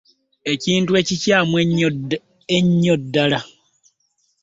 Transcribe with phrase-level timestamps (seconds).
[0.53, 1.53] Ekintu ekikyamu
[2.91, 3.39] ennyo ddala.